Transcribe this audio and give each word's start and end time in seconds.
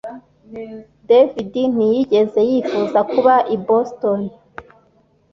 David 1.09 1.53
ntiyigeze 1.73 2.39
yifuza 2.49 2.99
kuba 3.11 3.35
i 3.55 3.57
Boston 3.67 4.21